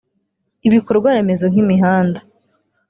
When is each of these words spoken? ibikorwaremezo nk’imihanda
ibikorwaremezo 0.67 1.45
nk’imihanda 1.51 2.19